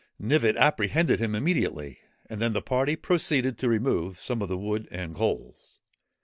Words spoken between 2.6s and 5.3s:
party proceeded to remove some of the wood and